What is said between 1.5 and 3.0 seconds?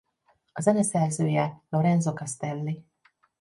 Lorenzo Castelli.